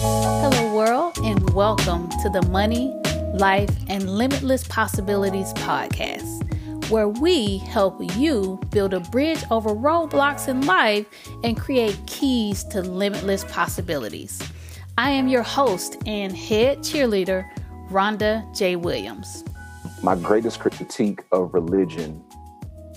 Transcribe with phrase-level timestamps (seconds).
[0.00, 2.94] Hello, world, and welcome to the Money,
[3.34, 10.64] Life, and Limitless Possibilities podcast, where we help you build a bridge over roadblocks in
[10.66, 11.04] life
[11.42, 14.40] and create keys to limitless possibilities.
[14.96, 17.50] I am your host and head cheerleader,
[17.90, 18.76] Rhonda J.
[18.76, 19.42] Williams.
[20.04, 22.22] My greatest critique of religion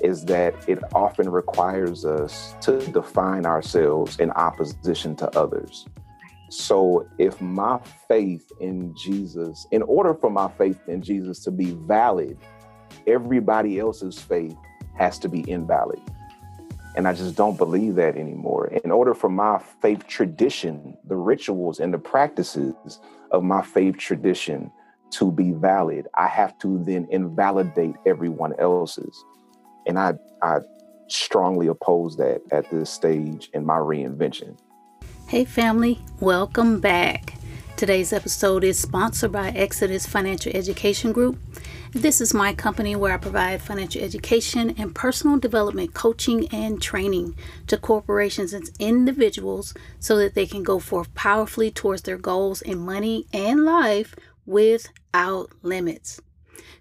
[0.03, 5.87] is that it often requires us to define ourselves in opposition to others.
[6.51, 7.79] So, if my
[8.09, 12.37] faith in Jesus, in order for my faith in Jesus to be valid,
[13.07, 14.57] everybody else's faith
[14.97, 16.01] has to be invalid.
[16.97, 18.67] And I just don't believe that anymore.
[18.83, 22.99] In order for my faith tradition, the rituals and the practices
[23.31, 24.69] of my faith tradition
[25.11, 29.23] to be valid, I have to then invalidate everyone else's.
[29.87, 30.57] And I, I
[31.07, 34.57] strongly oppose that at this stage in my reinvention.
[35.31, 37.35] Hey, family, welcome back.
[37.77, 41.39] Today's episode is sponsored by Exodus Financial Education Group.
[41.93, 47.37] This is my company where I provide financial education and personal development coaching and training
[47.67, 52.79] to corporations and individuals so that they can go forth powerfully towards their goals in
[52.79, 54.13] money and life
[54.45, 56.19] without limits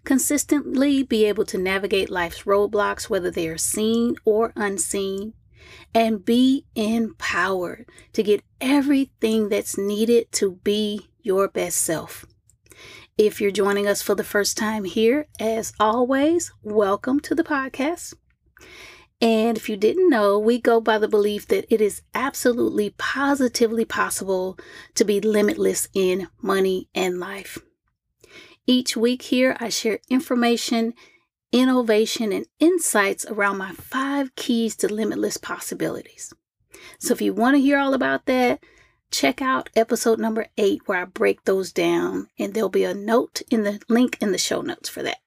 [0.05, 5.35] consistently be able to navigate life's roadblocks, whether they are seen or unseen,
[5.95, 12.27] and be empowered to get everything that's needed to be your best self.
[13.19, 18.15] If you're joining us for the first time here, as always, welcome to the podcast.
[19.21, 23.85] And if you didn't know, we go by the belief that it is absolutely positively
[23.85, 24.59] possible
[24.95, 27.59] to be limitless in money and life.
[28.67, 30.95] Each week here, I share information,
[31.53, 36.33] innovation, and insights around my five keys to limitless possibilities.
[36.99, 38.63] So if you want to hear all about that,
[39.11, 43.43] check out episode number eight where I break those down, and there'll be a note
[43.51, 45.19] in the link in the show notes for that.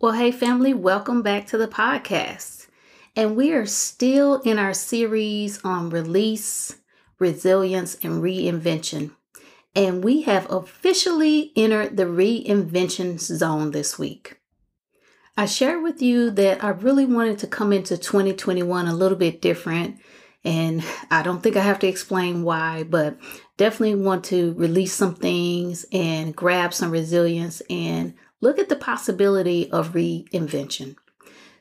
[0.00, 2.68] Well, hey, family, welcome back to the podcast.
[3.14, 6.76] And we are still in our series on release,
[7.18, 9.10] resilience, and reinvention
[9.74, 14.39] and we have officially entered the reinvention zone this week.
[15.40, 19.40] I shared with you that I really wanted to come into 2021 a little bit
[19.40, 19.98] different,
[20.44, 23.16] and I don't think I have to explain why, but
[23.56, 28.12] definitely want to release some things and grab some resilience and
[28.42, 30.96] look at the possibility of reinvention.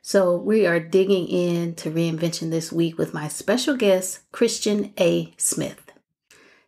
[0.01, 5.33] So, we are digging into reinvention this week with my special guest, Christian A.
[5.37, 5.88] Smith.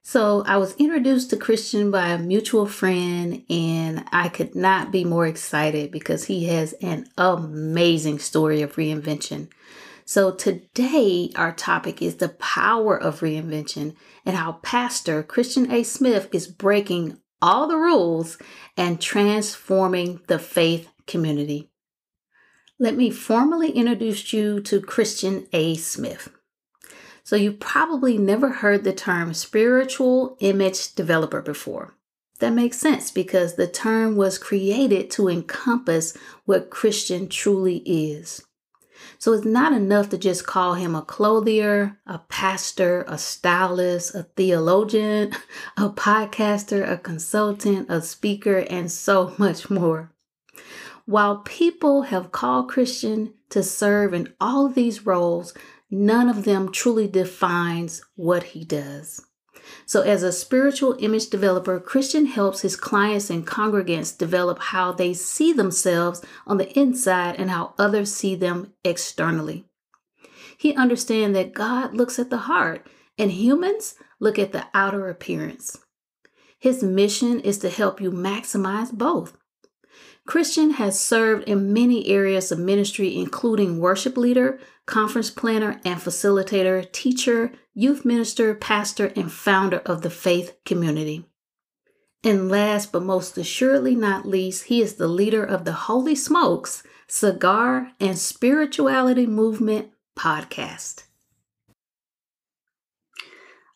[0.04, 5.04] So I was introduced to Christian by a mutual friend, and I could not be
[5.04, 9.50] more excited because he has an amazing story of reinvention.
[10.04, 13.96] So today, our topic is the power of reinvention
[14.26, 15.84] and how Pastor Christian A.
[15.84, 18.38] Smith is breaking all the rules
[18.76, 21.70] and transforming the faith community.
[22.80, 25.76] Let me formally introduce you to Christian A.
[25.76, 26.30] Smith.
[27.24, 31.96] So you probably never heard the term spiritual image developer before.
[32.40, 38.44] That makes sense because the term was created to encompass what Christian truly is.
[39.20, 44.24] So it's not enough to just call him a clothier, a pastor, a stylist, a
[44.24, 45.34] theologian,
[45.78, 50.12] a podcaster, a consultant, a speaker, and so much more.
[51.06, 55.54] While people have called Christian to serve in all these roles,
[55.92, 59.26] none of them truly defines what he does.
[59.86, 65.14] So, as a spiritual image developer, Christian helps his clients and congregants develop how they
[65.14, 69.66] see themselves on the inside and how others see them externally.
[70.58, 72.88] He understands that God looks at the heart
[73.18, 75.78] and humans look at the outer appearance.
[76.60, 79.36] His mission is to help you maximize both.
[80.28, 86.90] Christian has served in many areas of ministry, including worship leader, conference planner and facilitator,
[86.92, 91.26] teacher, youth minister, pastor, and founder of the faith community.
[92.24, 96.84] And last but most assuredly not least, he is the leader of the Holy Smokes
[97.08, 101.06] Cigar and Spirituality Movement podcast.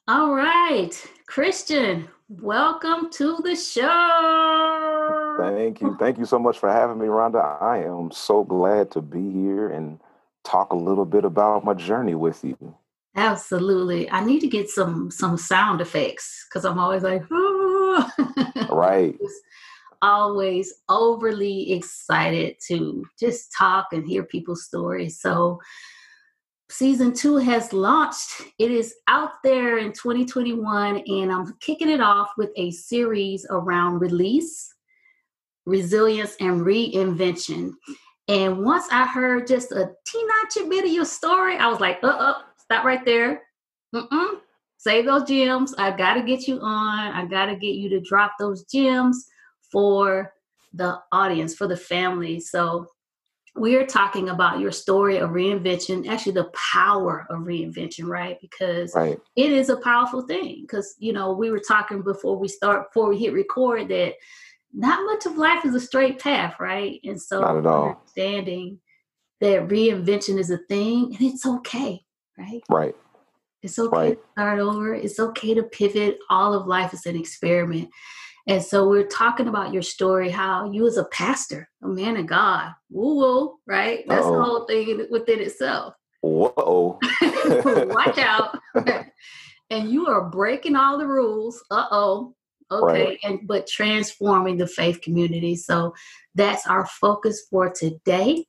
[0.08, 0.92] All right,
[1.26, 5.25] Christian, welcome to the show.
[5.38, 5.96] Thank you.
[6.00, 7.62] Thank you so much for having me, Rhonda.
[7.62, 10.00] I am so glad to be here and
[10.44, 12.76] talk a little bit about my journey with you.
[13.16, 14.10] Absolutely.
[14.10, 18.10] I need to get some some sound effects because I'm always like, oh.
[18.70, 19.18] right.
[20.02, 25.20] always overly excited to just talk and hear people's stories.
[25.20, 25.60] So
[26.70, 28.42] season two has launched.
[28.60, 34.00] It is out there in 2021, and I'm kicking it off with a series around
[34.00, 34.74] release,
[35.66, 37.72] resilience, and reinvention.
[38.28, 42.08] And once I heard just a teeny bit of your story, I was like, uh
[42.08, 43.44] uh, stop right there.
[43.94, 44.40] Mm-mm.
[44.78, 45.74] Save those gems.
[45.78, 47.14] I got to get you on.
[47.14, 49.26] I got to get you to drop those gems
[49.72, 50.34] for
[50.74, 52.40] the audience, for the family.
[52.40, 52.88] So
[53.56, 58.38] we are talking about your story of reinvention, actually the power of reinvention, right?
[58.42, 59.18] Because right.
[59.36, 60.60] it is a powerful thing.
[60.62, 64.14] Because you know, we were talking before we start, before we hit record, that
[64.76, 67.00] not much of life is a straight path, right?
[67.04, 67.90] And so not at all.
[67.90, 68.80] understanding
[69.42, 72.02] that reinvention is a thing and it's okay,
[72.38, 72.62] right?
[72.70, 72.96] Right.
[73.64, 74.18] It's okay right.
[74.18, 74.94] to start over.
[74.94, 76.20] It's okay to pivot.
[76.30, 77.90] All of life is an experiment.
[78.48, 82.28] And so we're talking about your story, how you as a pastor, a man of
[82.28, 84.04] God, woo woo, right?
[84.08, 84.36] That's Uh-oh.
[84.36, 85.96] the whole thing within itself.
[86.22, 87.00] Whoa.
[87.22, 88.60] Watch out.
[89.70, 91.64] and you are breaking all the rules.
[91.72, 92.36] Uh oh.
[92.72, 93.06] Okay.
[93.06, 93.20] Right.
[93.24, 95.56] And but transforming the faith community.
[95.56, 95.94] So
[96.34, 98.46] that's our focus for today.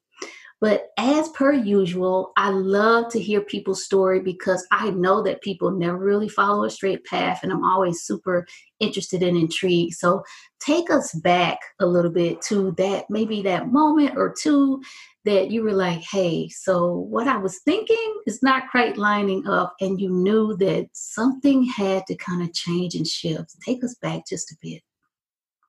[0.59, 5.71] But as per usual, I love to hear people's story because I know that people
[5.71, 8.47] never really follow a straight path, and I'm always super
[8.81, 9.95] interested and intrigued.
[9.95, 10.23] So
[10.59, 14.83] take us back a little bit to that maybe that moment or two
[15.27, 19.75] that you were like, hey, so what I was thinking is not quite lining up,
[19.81, 23.55] and you knew that something had to kind of change and shift.
[23.65, 24.83] Take us back just a bit.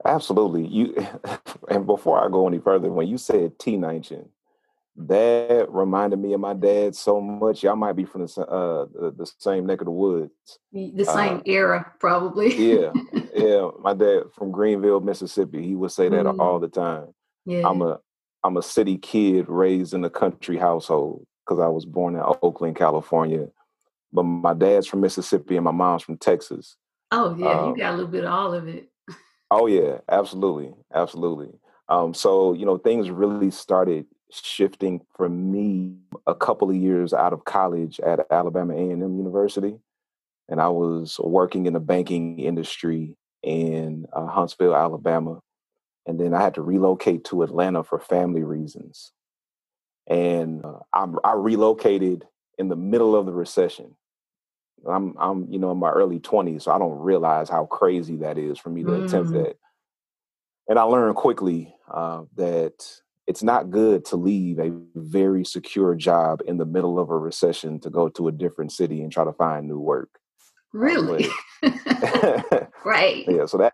[0.05, 0.67] Absolutely.
[0.67, 0.95] You
[1.69, 4.27] and before I go any further, when you said T19,
[4.99, 7.63] that reminded me of my dad so much.
[7.63, 10.31] Y'all might be from the uh the, the same neck of the woods,
[10.71, 12.55] the same uh, era, probably.
[12.73, 12.91] yeah,
[13.35, 13.69] yeah.
[13.79, 15.65] My dad from Greenville, Mississippi.
[15.65, 16.39] He would say that mm.
[16.39, 17.07] all the time.
[17.45, 17.67] Yeah.
[17.67, 17.99] I'm a
[18.43, 22.75] I'm a city kid raised in a country household because I was born in Oakland,
[22.75, 23.47] California.
[24.11, 26.77] But my dad's from Mississippi and my mom's from Texas.
[27.11, 28.89] Oh yeah, um, you got a little bit of all of it.
[29.51, 31.49] oh yeah, absolutely, absolutely.
[31.89, 35.95] Um, so you know, things really started shifting for me
[36.25, 39.77] a couple of years out of college at Alabama A&M University,
[40.49, 45.39] and I was working in the banking industry in uh, Huntsville, Alabama,
[46.07, 49.11] and then I had to relocate to Atlanta for family reasons,
[50.07, 52.25] and uh, I, I relocated
[52.57, 53.95] in the middle of the recession.
[54.87, 58.37] I'm I'm you know in my early 20s, so I don't realize how crazy that
[58.37, 59.05] is for me to mm.
[59.05, 59.57] attempt that.
[60.67, 62.85] And I learned quickly uh, that
[63.27, 67.79] it's not good to leave a very secure job in the middle of a recession
[67.81, 70.09] to go to a different city and try to find new work.
[70.73, 71.27] Really?
[72.85, 73.25] right.
[73.27, 73.45] Yeah.
[73.45, 73.73] So that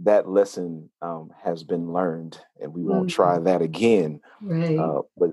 [0.00, 3.14] that lesson um, has been learned, and we won't mm-hmm.
[3.14, 4.20] try that again.
[4.40, 4.78] Right.
[4.78, 5.30] Uh, but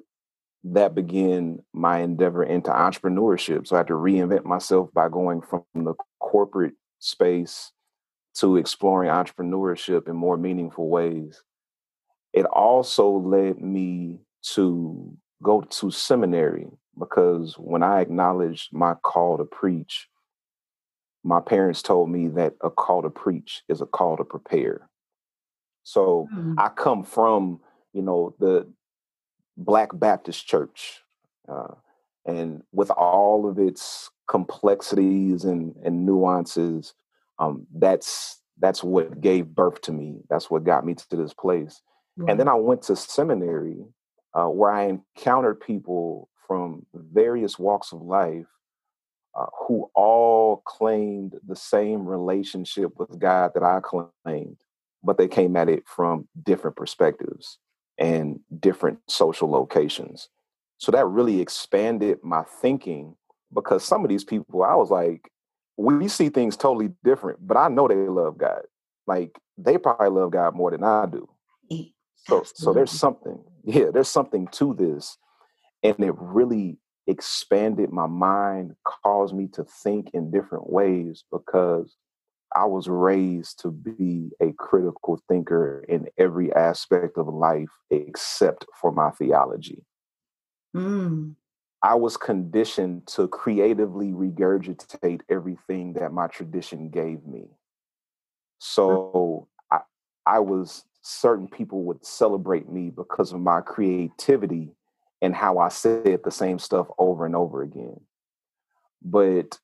[0.64, 3.68] that began my endeavor into entrepreneurship.
[3.68, 7.72] So I had to reinvent myself by going from the corporate space
[8.36, 11.44] to exploring entrepreneurship in more meaningful ways
[12.36, 14.20] it also led me
[14.54, 16.68] to go to seminary
[17.00, 20.10] because when I acknowledged my call to preach,
[21.26, 24.88] my parents told me that a call to preach is a call to prepare.
[25.82, 26.54] So mm-hmm.
[26.60, 27.60] I come from,
[27.94, 28.72] you know, the
[29.58, 31.02] Black Baptist Church,
[31.50, 31.74] uh,
[32.26, 36.94] and with all of its complexities and, and nuances,
[37.40, 40.22] um, that's that's what gave birth to me.
[40.30, 41.82] That's what got me to this place.
[42.30, 43.84] And then I went to seminary
[44.34, 48.46] uh, where I encountered people from various walks of life
[49.36, 54.58] uh, who all claimed the same relationship with God that I claimed,
[55.04, 57.58] but they came at it from different perspectives
[57.98, 60.30] and different social locations.
[60.78, 63.16] So that really expanded my thinking
[63.54, 65.30] because some of these people, I was like,
[65.78, 68.62] we see things totally different, but I know they love God.
[69.08, 71.30] Like they probably love God more than I do.
[72.16, 75.18] So so there's something, yeah, there's something to this.
[75.84, 81.96] And it really expanded my mind, caused me to think in different ways because
[82.56, 88.92] I was raised to be a critical thinker in every aspect of life except for
[88.92, 89.84] my theology.
[90.76, 91.36] Mm.
[91.84, 97.50] I was conditioned to creatively regurgitate everything that my tradition gave me.
[98.60, 99.82] So I,
[100.26, 104.72] I was certain people would celebrate me because of my creativity
[105.26, 108.00] and how I said the same stuff over and over again.
[109.02, 109.58] But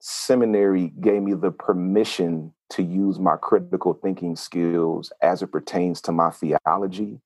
[0.00, 6.12] seminary gave me the permission to use my critical thinking skills as it pertains to
[6.12, 7.20] my theology.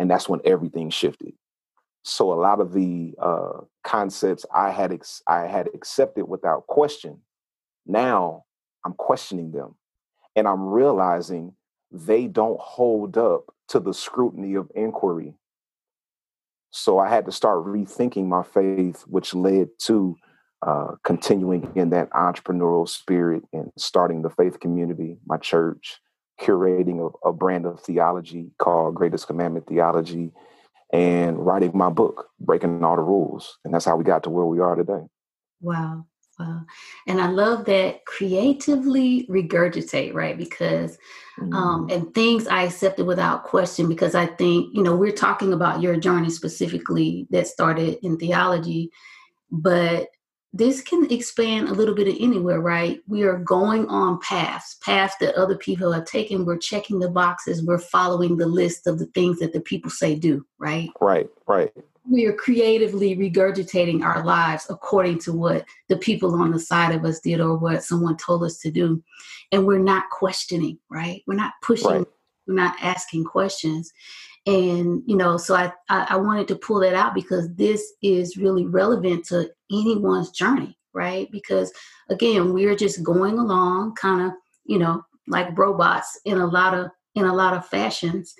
[0.00, 1.34] And that's when everything shifted.
[2.02, 7.20] So a lot of the uh, concepts I had ex- I had accepted without question,
[7.86, 8.44] now
[8.84, 9.76] I'm questioning them,
[10.34, 11.54] and I'm realizing
[11.92, 15.34] they don't hold up to the scrutiny of inquiry.
[16.70, 20.16] So I had to start rethinking my faith, which led to
[20.66, 26.00] uh, continuing in that entrepreneurial spirit and starting the faith community, my church,
[26.40, 30.32] curating a, a brand of theology called Greatest Commandment Theology,
[30.92, 33.58] and writing my book, Breaking All the Rules.
[33.64, 35.06] And that's how we got to where we are today.
[35.60, 36.06] Wow.
[36.38, 36.62] Wow.
[37.06, 40.38] And I love that creatively regurgitate, right?
[40.38, 40.96] Because,
[41.40, 41.54] um, mm-hmm.
[41.54, 45.82] um, and things I accepted without question, because I think, you know, we're talking about
[45.82, 48.90] your journey specifically that started in theology,
[49.50, 50.08] but
[50.52, 53.00] this can expand a little bit of anywhere, right?
[53.06, 56.46] We are going on paths, paths that other people have taken.
[56.46, 57.62] We're checking the boxes.
[57.62, 60.88] We're following the list of the things that the people say do, right?
[61.00, 61.72] Right, right.
[62.10, 67.04] We are creatively regurgitating our lives according to what the people on the side of
[67.04, 69.02] us did or what someone told us to do.
[69.52, 71.22] And we're not questioning, right?
[71.26, 72.06] We're not pushing, right.
[72.46, 73.92] we're not asking questions
[74.48, 78.38] and you know so I, I, I wanted to pull that out because this is
[78.38, 81.72] really relevant to anyone's journey right because
[82.08, 84.32] again we're just going along kind of
[84.64, 88.34] you know like robots in a lot of in a lot of fashions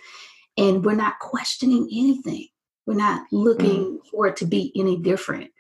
[0.57, 2.49] and we're not questioning anything
[2.89, 4.07] we're not looking mm.
[4.11, 5.51] for it to be any different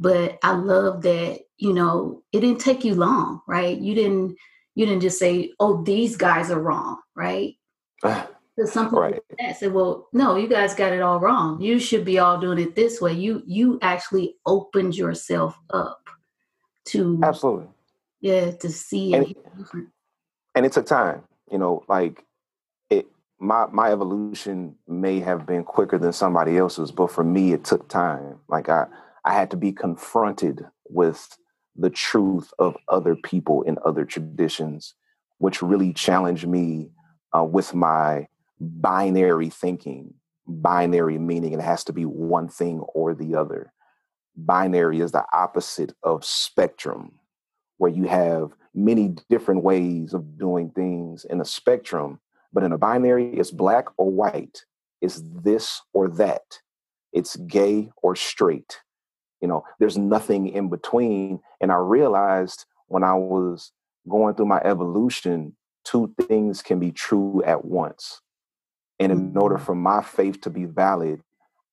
[0.00, 4.36] but i love that you know it didn't take you long right you didn't
[4.74, 7.54] you didn't just say oh these guys are wrong right
[8.56, 9.22] Because some people right.
[9.38, 11.60] that say, "Well, no, you guys got it all wrong.
[11.60, 16.10] You should be all doing it this way." You you actually opened yourself up
[16.88, 17.68] to absolutely,
[18.20, 19.88] yeah, to see and, different.
[20.54, 22.24] And it took time, you know, like it.
[23.42, 27.88] My my evolution may have been quicker than somebody else's, but for me, it took
[27.88, 28.38] time.
[28.48, 28.86] Like I
[29.24, 31.36] I had to be confronted with
[31.74, 34.94] the truth of other people in other traditions,
[35.38, 36.92] which really challenged me
[37.36, 38.28] uh, with my
[38.60, 40.14] binary thinking,
[40.46, 43.72] binary meaning it has to be one thing or the other.
[44.36, 47.18] Binary is the opposite of spectrum,
[47.78, 52.20] where you have many different ways of doing things in a spectrum,
[52.52, 54.64] but in a binary, it's black or white,
[55.00, 56.60] it's this or that,
[57.12, 58.80] it's gay or straight.
[59.40, 61.40] You know, there's nothing in between.
[61.60, 63.72] And I realized when I was
[64.08, 68.20] going through my evolution, two things can be true at once.
[69.00, 69.64] And in order mm-hmm.
[69.64, 71.22] for my faith to be valid,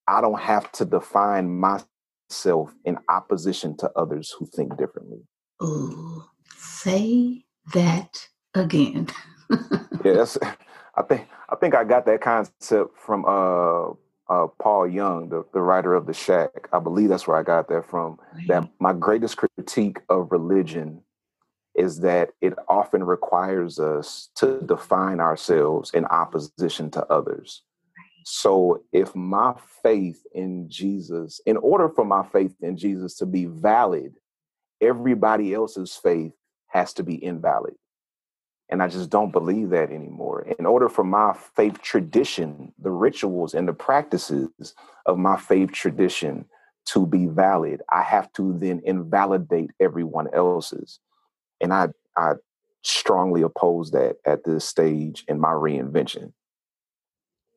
[0.08, 5.20] I don't have to define myself in opposition to others who think differently.
[5.62, 6.24] Ooh,
[6.58, 7.44] say
[7.74, 9.10] that again.
[10.04, 10.40] yes,
[11.00, 13.92] I think I think I got that concept from uh,
[14.32, 16.68] uh, Paul Young, the, the writer of The Shack.
[16.74, 18.20] I believe that's where I got that from.
[18.48, 21.02] That my greatest critique of religion
[21.74, 27.64] is that it often requires us to define ourselves in opposition to others.
[28.26, 33.46] So, if my faith in Jesus, in order for my faith in Jesus to be
[33.46, 34.16] valid,
[34.82, 36.34] everybody else's faith
[36.68, 37.76] has to be invalid.
[38.72, 40.48] And I just don't believe that anymore.
[40.60, 46.46] In order for my faith tradition, the rituals and the practices of my faith tradition
[46.86, 51.00] to be valid, I have to then invalidate everyone else's
[51.62, 52.34] and I I
[52.84, 56.34] strongly oppose that at this stage in my reinvention.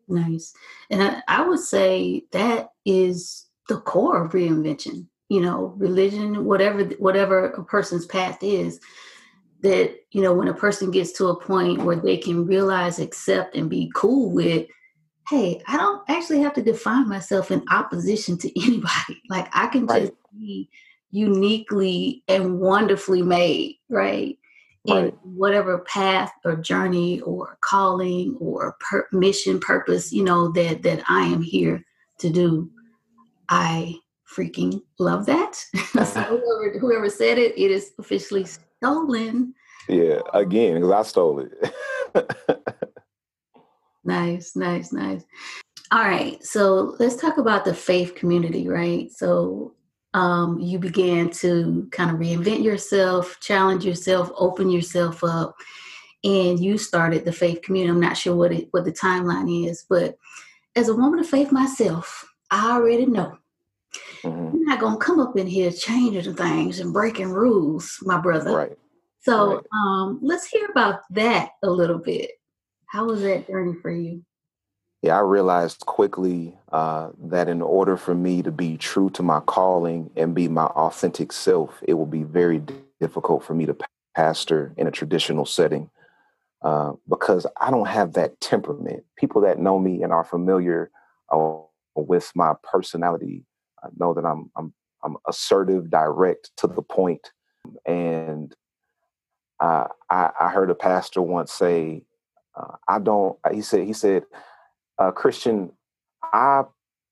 [0.09, 0.53] Nice,
[0.91, 5.07] and I, I would say that is the core of reinvention.
[5.29, 8.81] You know, religion, whatever whatever a person's path is,
[9.63, 13.57] that you know when a person gets to a point where they can realize, accept,
[13.57, 14.67] and be cool with
[15.29, 19.23] hey, I don't actually have to define myself in opposition to anybody.
[19.29, 20.69] Like I can just be
[21.11, 24.39] uniquely and wonderfully made, right?
[24.89, 25.05] right.
[25.05, 31.03] In whatever path or journey or calling or per- mission purpose, you know, that that
[31.09, 31.85] I am here
[32.19, 32.71] to do.
[33.49, 33.97] I
[34.35, 35.57] freaking love that.
[35.93, 38.47] so whoever, whoever said it, it is officially
[38.83, 39.55] stolen.
[39.89, 41.75] Yeah, again, because I stole it.
[44.05, 45.25] nice, nice, nice.
[45.93, 49.11] All right, so let's talk about the faith community, right?
[49.13, 49.75] So
[50.15, 55.55] um, you began to kind of reinvent yourself, challenge yourself, open yourself up,
[56.25, 57.91] and you started the faith community.
[57.91, 60.17] I'm not sure what it, what the timeline is, but
[60.75, 63.39] as a woman of faith myself, I already know
[64.23, 64.57] mm-hmm.
[64.57, 68.57] you're not gonna come up in here changing things and breaking rules, my brother.
[68.57, 68.79] Right.
[69.21, 69.65] So right.
[69.73, 72.33] Um, let's hear about that a little bit.
[72.87, 74.25] How was that journey for you?
[75.03, 79.41] Yeah, I realized quickly uh, that in order for me to be true to my
[79.41, 82.63] calling and be my authentic self, it will be very
[83.01, 83.77] difficult for me to
[84.15, 85.91] pastor in a traditional setting
[86.63, 89.05] uh, because I don't have that temperament.
[89.17, 90.91] People that know me and are familiar
[91.33, 91.57] uh,
[91.97, 93.45] with my personality
[93.83, 94.73] uh, know that I'm, I'm
[95.05, 97.33] I'm assertive, direct, to the point,
[97.87, 98.55] and
[99.61, 102.05] I I heard a pastor once say,
[102.55, 104.25] uh, "I don't." He said he said
[104.99, 105.73] uh, Christian,
[106.23, 106.65] I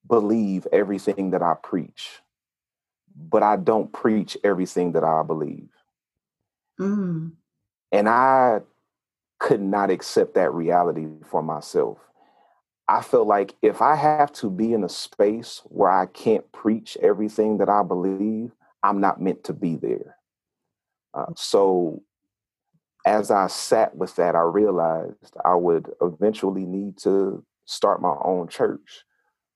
[0.09, 2.21] believe everything that I preach,
[3.17, 5.71] but I don't preach everything that I believe.
[6.79, 7.33] Mm.
[7.93, 8.61] And I
[9.39, 11.99] could not accept that reality for myself.
[12.91, 16.97] I feel like if I have to be in a space where I can't preach
[17.01, 18.51] everything that I believe,
[18.83, 20.17] I'm not meant to be there.
[21.15, 22.03] Uh, so
[23.07, 28.49] as I sat with that, I realized I would eventually need to start my own
[28.49, 29.05] church.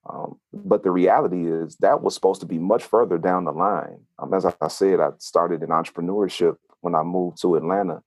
[0.08, 3.98] Um, but the reality is that was supposed to be much further down the line.
[4.20, 8.00] Um, as I said, I started in entrepreneurship when I moved to Atlanta.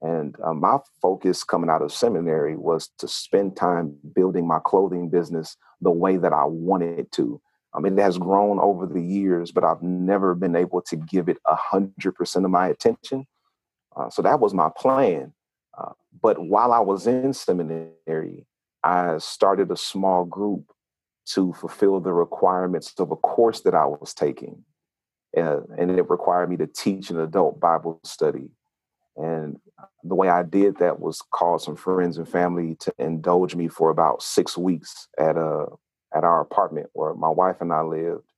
[0.00, 5.08] And um, my focus coming out of seminary was to spend time building my clothing
[5.08, 7.40] business the way that I wanted to.
[7.74, 11.28] I mean, it has grown over the years, but I've never been able to give
[11.28, 13.26] it a hundred percent of my attention.
[13.94, 15.32] Uh, so that was my plan.
[15.76, 18.46] Uh, but while I was in seminary,
[18.82, 20.72] I started a small group
[21.34, 24.64] to fulfill the requirements of a course that I was taking.
[25.36, 28.50] Uh, and it required me to teach an adult Bible study.
[29.16, 29.58] And
[30.04, 33.90] the way I did that was call some friends and family to indulge me for
[33.90, 35.66] about six weeks at a
[36.14, 38.32] at our apartment where my wife and I lived.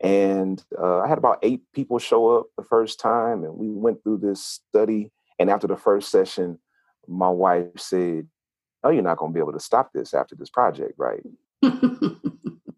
[0.00, 4.02] And uh, I had about eight people show up the first time, and we went
[4.02, 5.10] through this study.
[5.38, 6.58] And after the first session,
[7.08, 8.26] my wife said,
[8.82, 11.22] "Oh, you're not going to be able to stop this after this project, right?"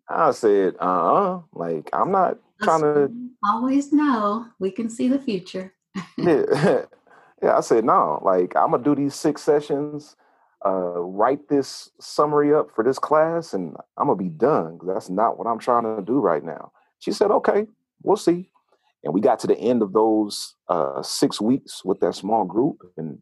[0.09, 3.11] I said, "Uh, uh like I'm not trying to."
[3.45, 5.75] Always know we can see the future.
[6.17, 6.85] yeah,
[7.43, 7.57] yeah.
[7.57, 10.17] I said, "No, like I'm gonna do these six sessions."
[10.65, 14.79] uh, write this summary up for this class and I'm gonna be done.
[14.85, 16.73] That's not what I'm trying to do right now.
[16.99, 17.67] She said, okay,
[18.03, 18.51] we'll see.
[19.05, 22.83] And we got to the end of those uh, six weeks with that small group.
[22.97, 23.19] And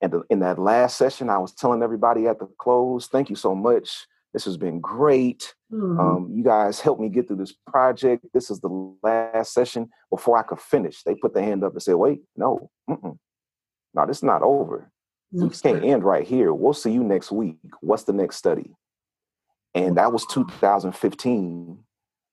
[0.00, 3.36] and the, in that last session, I was telling everybody at the close, thank you
[3.36, 4.06] so much.
[4.32, 5.54] This has been great.
[5.72, 6.00] Mm-hmm.
[6.00, 8.26] Um, you guys helped me get through this project.
[8.32, 11.02] This is the last session before I could finish.
[11.02, 13.18] They put their hand up and said, wait, no, mm-mm.
[13.94, 14.90] no, this is not over.
[15.32, 16.52] We can't end right here.
[16.52, 17.56] We'll see you next week.
[17.80, 18.74] What's the next study?
[19.74, 21.78] And that was 2015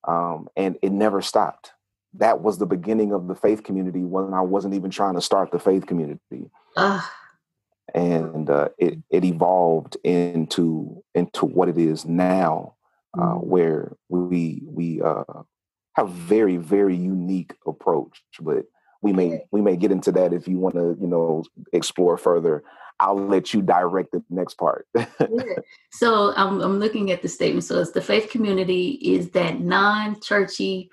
[0.07, 1.71] um, and it never stopped.
[2.15, 5.51] That was the beginning of the faith community when I wasn't even trying to start
[5.51, 6.49] the faith community.
[6.75, 7.01] Uh.
[7.93, 12.75] And uh, it it evolved into into what it is now,
[13.17, 13.43] uh, mm.
[13.43, 15.23] where we we uh,
[15.93, 18.21] have very very unique approach.
[18.39, 18.65] But
[19.02, 22.63] we may we may get into that if you want to you know explore further
[22.99, 24.86] I'll let you direct the next part.
[24.95, 25.06] yeah.
[25.91, 27.63] So I'm, I'm looking at the statement.
[27.63, 30.89] So it's the faith community is that non-churchy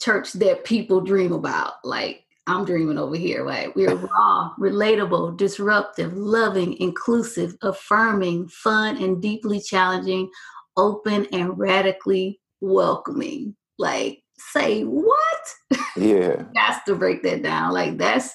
[0.00, 1.74] church that people dream about.
[1.84, 3.74] Like I'm dreaming over here, right?
[3.76, 10.28] We're raw, relatable, disruptive, loving, inclusive, affirming, fun, and deeply challenging,
[10.76, 13.54] open and radically welcoming.
[13.78, 15.78] Like, say what?
[15.96, 16.44] Yeah.
[16.54, 17.72] that's to break that down.
[17.72, 18.34] Like that's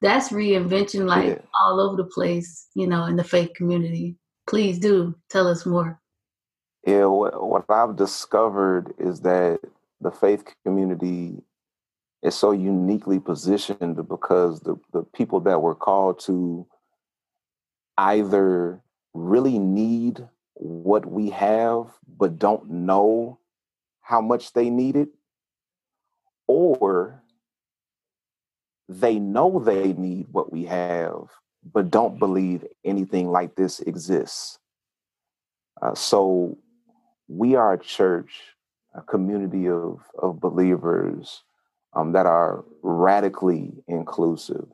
[0.00, 1.38] that's reinvention like yeah.
[1.62, 4.16] all over the place, you know, in the faith community.
[4.48, 6.00] Please do tell us more.
[6.86, 9.60] Yeah, what, what I've discovered is that
[10.00, 11.36] the faith community
[12.22, 16.66] is so uniquely positioned because the, the people that were called to
[17.98, 18.80] either
[19.12, 21.86] really need what we have
[22.18, 23.38] but don't know
[24.00, 25.08] how much they need it
[26.46, 27.22] or
[28.88, 31.28] they know they need what we have,
[31.72, 34.58] but don't believe anything like this exists.
[35.80, 36.58] Uh, so
[37.28, 38.40] we are a church,
[38.94, 41.42] a community of, of believers
[41.94, 44.66] um, that are radically inclusive.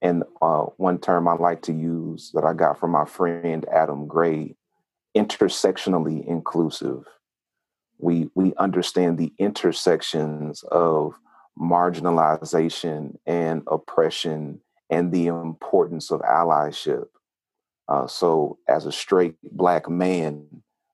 [0.00, 4.06] And uh, one term I like to use that I got from my friend Adam
[4.06, 4.54] Gray,
[5.16, 7.04] intersectionally inclusive.
[7.98, 11.14] We we understand the intersections of
[11.60, 17.08] marginalization and oppression and the importance of allyship.
[17.88, 20.46] Uh, so, as a straight Black man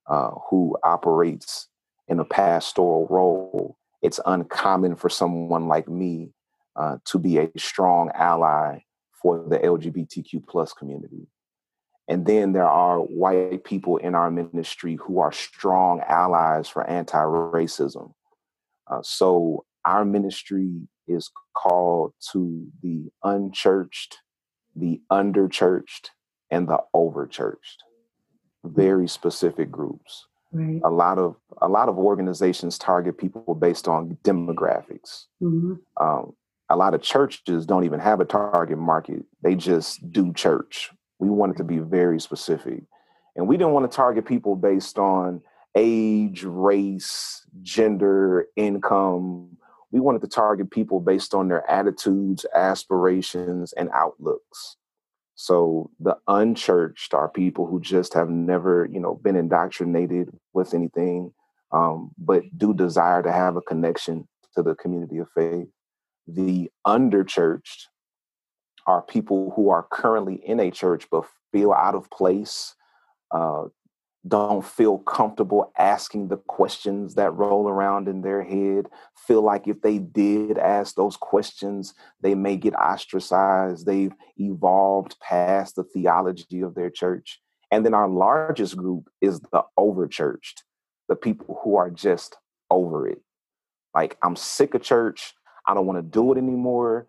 [0.06, 1.68] uh, who operates
[2.08, 6.30] in a pastoral role, it's uncommon for someone like me
[6.76, 11.26] uh, to be a strong ally for the LGBTQ plus community.
[12.06, 17.16] And then there are white people in our ministry who are strong allies for anti
[17.16, 18.12] racism.
[18.86, 24.18] Uh, so our ministry is called to the unchurched,
[24.76, 26.10] the underchurched,
[26.50, 27.78] and the overchurched.
[28.64, 30.26] Very specific groups.
[30.54, 30.80] Right.
[30.84, 35.24] A lot of a lot of organizations target people based on demographics.
[35.42, 35.74] Mm-hmm.
[36.00, 36.34] Um,
[36.70, 40.90] a lot of churches don't even have a target market; they just do church.
[41.18, 42.84] We wanted to be very specific,
[43.34, 45.42] and we didn't want to target people based on
[45.76, 49.56] age, race, gender, income.
[49.90, 54.76] We wanted to target people based on their attitudes, aspirations, and outlooks.
[55.34, 61.32] So the unchurched are people who just have never, you know, been indoctrinated with anything,
[61.72, 65.66] um, but do desire to have a connection to the community of faith.
[66.28, 67.88] The underchurched
[68.86, 72.74] are people who are currently in a church but feel out of place,
[73.30, 73.64] uh,
[74.26, 78.86] don't feel comfortable asking the questions that roll around in their head,
[79.26, 83.84] feel like if they did ask those questions, they may get ostracized.
[83.84, 87.40] They've evolved past the theology of their church.
[87.70, 90.62] And then our largest group is the overchurched,
[91.08, 92.36] the people who are just
[92.70, 93.20] over it.
[93.94, 95.34] Like, I'm sick of church.
[95.66, 97.08] I don't want to do it anymore.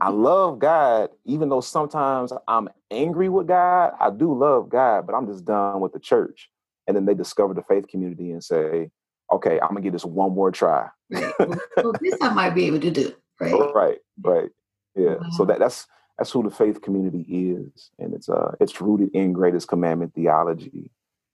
[0.00, 3.92] I love God, even though sometimes I'm angry with God.
[3.98, 6.50] I do love God, but I'm just done with the church.
[6.86, 8.90] And then they discover the faith community and say,
[9.32, 10.88] okay, I'm gonna give this one more try.
[11.10, 11.58] right.
[11.76, 13.14] Well, this I might be able to do.
[13.40, 13.52] Right.
[13.72, 13.98] Right.
[14.20, 14.50] Right.
[14.96, 15.14] Yeah.
[15.14, 15.30] Wow.
[15.30, 15.86] So that, that's
[16.18, 20.90] that's who the faith community is, and it's uh it's rooted in greatest commandment theology,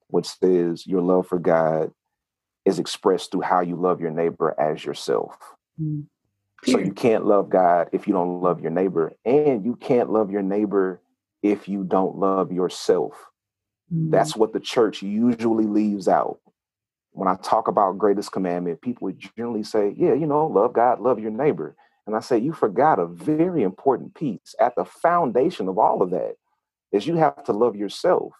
[0.09, 1.92] which says your love for God
[2.66, 5.35] is expressed through how you love your neighbor as yourself.
[6.64, 10.31] So you can't love God if you don't love your neighbor, and you can't love
[10.31, 11.00] your neighbor
[11.42, 13.12] if you don't love yourself.
[13.92, 14.11] Mm-hmm.
[14.11, 16.38] That's what the church usually leaves out.
[17.12, 21.00] When I talk about greatest commandment, people would generally say, Yeah, you know, love God,
[21.00, 21.77] love your neighbor.
[22.07, 24.55] And I say, You forgot a very important piece.
[24.59, 26.37] At the foundation of all of that
[26.92, 28.33] is you have to love yourself.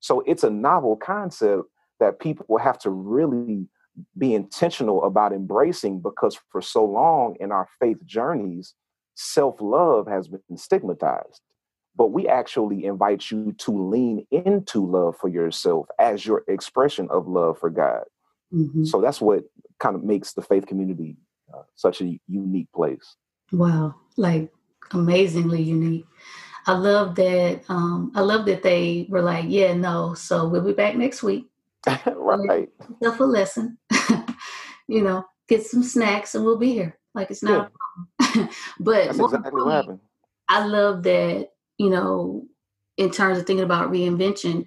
[0.00, 1.64] So it's a novel concept
[2.00, 3.68] that people will have to really
[4.16, 8.74] be intentional about embracing because for so long in our faith journeys,
[9.14, 11.40] self love has been stigmatized.
[11.96, 17.26] But we actually invite you to lean into love for yourself as your expression of
[17.28, 18.04] love for God.
[18.54, 18.84] Mm-hmm.
[18.84, 19.44] So that's what
[19.80, 21.16] kind of makes the faith community
[21.52, 23.16] uh, such a unique place.
[23.52, 24.52] Wow, like
[24.92, 26.06] amazingly unique.
[26.66, 27.62] I love that.
[27.68, 31.49] Um, I love that they were like, "Yeah, no." So we'll be back next week.
[32.06, 32.68] right.
[33.02, 33.78] Self a lesson.
[34.88, 36.98] you know, get some snacks and we'll be here.
[37.14, 37.70] Like it's not
[38.20, 38.26] yeah.
[38.26, 38.54] a problem.
[38.80, 40.00] but That's exactly what happened.
[40.48, 42.46] I love that, you know,
[42.96, 44.66] in terms of thinking about reinvention,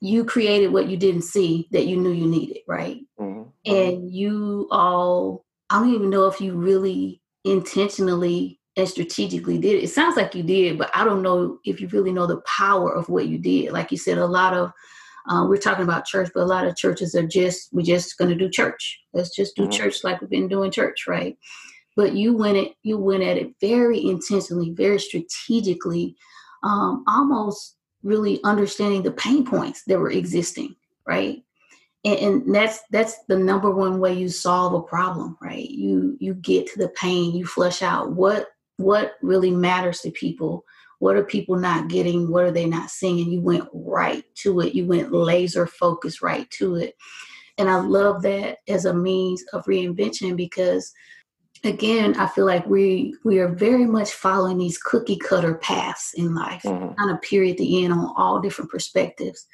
[0.00, 3.00] you created what you didn't see that you knew you needed, right?
[3.20, 3.50] Mm-hmm.
[3.70, 9.84] And you all, I don't even know if you really intentionally and strategically did it.
[9.84, 12.94] It sounds like you did, but I don't know if you really know the power
[12.94, 13.72] of what you did.
[13.72, 14.72] Like you said, a lot of
[15.28, 18.30] uh, we're talking about church, but a lot of churches are just we're just going
[18.30, 19.00] to do church.
[19.12, 19.72] Let's just do mm-hmm.
[19.72, 21.36] church like we've been doing church, right?
[21.96, 26.16] But you went it you went at it very intentionally, very strategically,
[26.62, 30.74] um, almost really understanding the pain points that were existing,
[31.06, 31.42] right?
[32.04, 35.68] And, and that's that's the number one way you solve a problem, right?
[35.68, 40.64] You you get to the pain, you flush out what what really matters to people
[41.00, 42.30] what are people not getting?
[42.30, 43.20] What are they not seeing?
[43.20, 44.74] And you went right to it.
[44.74, 46.94] You went laser focused right to it.
[47.58, 50.92] And I love that as a means of reinvention because
[51.64, 56.34] again, I feel like we we are very much following these cookie cutter paths in
[56.34, 56.94] life, mm-hmm.
[56.94, 59.46] kind of period the end on all different perspectives.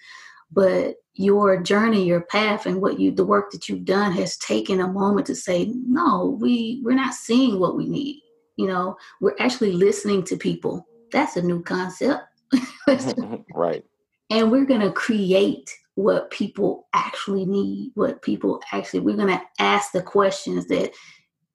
[0.50, 4.80] But your journey, your path, and what you the work that you've done has taken
[4.80, 8.20] a moment to say, no, we we're not seeing what we need.
[8.56, 12.25] You know, we're actually listening to people that's a new concept.
[13.55, 13.85] right.
[14.31, 19.42] And we're going to create what people actually need, what people actually, we're going to
[19.59, 20.92] ask the questions that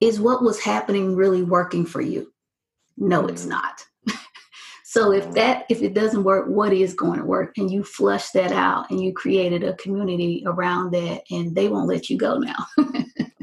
[0.02, 2.34] is what was happening really working for you?
[2.98, 3.50] No, it's mm.
[3.50, 3.86] not.
[4.84, 5.34] so if mm.
[5.36, 7.58] that, if it doesn't work, what is going to work?
[7.58, 11.88] And you flush that out and you created a community around that and they won't
[11.88, 12.66] let you go now.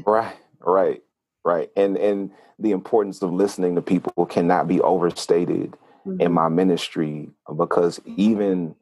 [0.05, 1.01] right, right,
[1.45, 1.69] right.
[1.77, 5.77] And, and the importance of listening to people cannot be overstated
[6.09, 6.21] mm-hmm.
[6.21, 8.75] in my ministry because even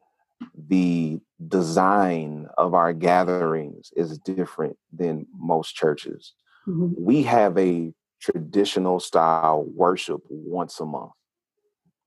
[0.68, 6.32] the design of our gatherings is different than most churches.
[6.66, 6.92] Mm-hmm.
[6.96, 11.12] We have a traditional style worship once a month.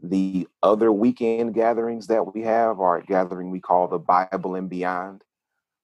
[0.01, 4.69] The other weekend gatherings that we have are a gathering we call the Bible and
[4.69, 5.23] Beyond,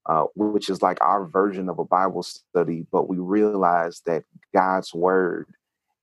[0.08, 4.24] uh, which is like our version of a Bible study, but we realize that
[4.54, 5.48] God's word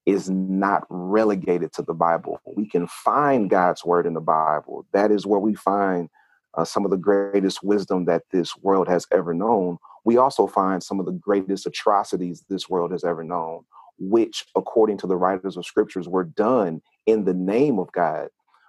[0.06, 2.40] is not relegated to the Bible.
[2.56, 4.86] We can find God's word in the Bible.
[4.92, 6.10] That is where we find
[6.54, 9.78] uh, some of the greatest wisdom that this world has ever known.
[10.04, 13.64] We also find some of the greatest atrocities this world has ever known,
[13.98, 18.28] which, according to the writers of scriptures, were done in the name of God.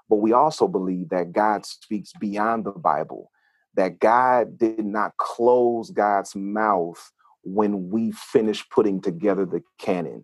[0.10, 3.30] But we also believe that God speaks beyond the Bible,
[3.76, 7.12] that God did not close God's mouth
[7.44, 10.24] when we finished putting together the canon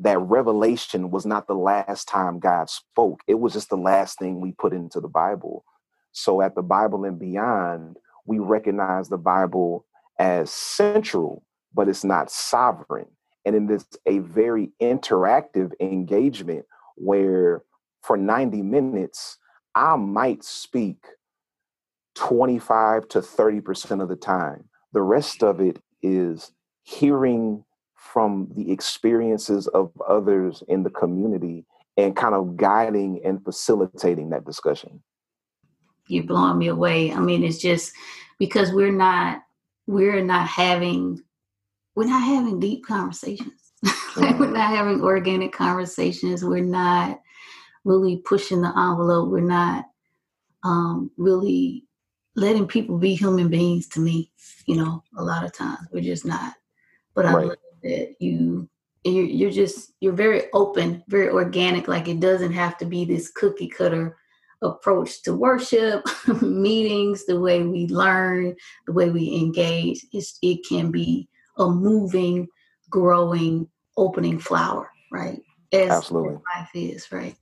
[0.00, 3.20] that revelation was not the last time God spoke.
[3.26, 5.64] It was just the last thing we put into the Bible.
[6.12, 9.86] So at the Bible and beyond, we recognize the Bible
[10.18, 13.06] as central, but it's not sovereign.
[13.44, 17.62] And in this a very interactive engagement where
[18.02, 19.38] for 90 minutes,
[19.74, 20.98] I might speak
[22.14, 24.68] 25 to 30% of the time.
[24.92, 27.64] The rest of it is hearing
[27.98, 34.46] from the experiences of others in the community and kind of guiding and facilitating that
[34.46, 35.02] discussion.
[36.06, 37.12] You're blowing me away.
[37.12, 37.92] I mean, it's just
[38.38, 39.42] because we're not
[39.86, 41.20] we're not having
[41.96, 43.72] we're not having deep conversations.
[44.16, 46.44] We're not having organic conversations.
[46.44, 47.20] We're not
[47.84, 49.28] really pushing the envelope.
[49.28, 49.84] We're not
[50.64, 51.84] um, really
[52.34, 54.32] letting people be human beings to me.
[54.66, 56.54] You know, a lot of times we're just not.
[57.14, 58.68] But I right that you
[59.04, 63.68] you're, just you're very open very organic like it doesn't have to be this cookie
[63.68, 64.16] cutter
[64.62, 66.04] approach to worship
[66.42, 68.54] meetings the way we learn
[68.86, 70.04] the way we engage.
[70.12, 72.48] It's, it can be a moving
[72.90, 75.40] growing opening flower right
[75.72, 76.38] as Absolutely.
[76.56, 77.36] life is, right?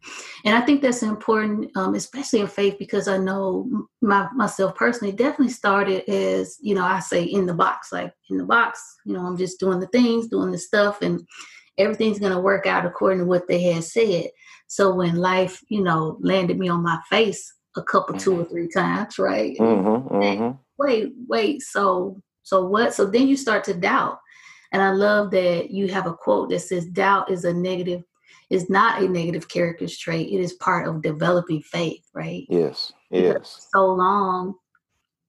[0.44, 5.14] And I think that's important, um, especially in faith, because I know my, myself personally
[5.14, 9.12] definitely started as, you know, I say in the box, like in the box, you
[9.12, 11.26] know, I'm just doing the things, doing the stuff, and
[11.78, 14.26] everything's going to work out according to what they had said.
[14.66, 18.50] So when life, you know, landed me on my face a couple, two or mm-hmm.
[18.50, 19.56] three times, right?
[19.58, 20.56] Mm-hmm, mm-hmm.
[20.78, 22.92] Wait, wait, so, so what?
[22.92, 24.18] So then you start to doubt.
[24.72, 28.02] And I love that you have a quote that says doubt is a negative
[28.50, 30.32] is not a negative character trait.
[30.32, 32.46] It is part of developing faith, right?
[32.48, 32.92] Yes.
[33.11, 33.68] Yes.
[33.72, 34.54] so long,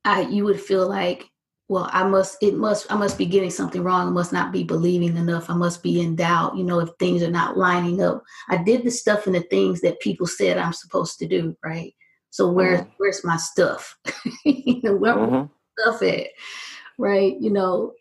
[0.06, 1.30] I you would feel like,
[1.68, 4.08] well, I must it must I must be getting something wrong.
[4.08, 5.50] I must not be believing enough.
[5.50, 8.24] I must be in doubt, you know, if things are not lining up.
[8.50, 11.94] I did the stuff and the things that people said I'm supposed to do, right?
[12.30, 12.90] So where's mm-hmm.
[12.98, 13.98] where's my stuff?
[14.46, 15.52] you know, where mm-hmm.
[15.80, 16.28] stuff at?
[16.98, 17.36] Right?
[17.40, 17.94] You know.